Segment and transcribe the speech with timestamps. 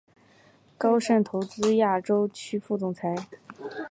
[0.79, 3.13] 高盛投资亚洲区副总裁。